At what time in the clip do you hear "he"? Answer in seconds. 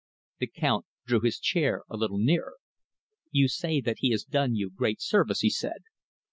3.99-4.09, 5.41-5.51